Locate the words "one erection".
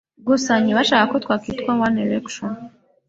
1.85-2.51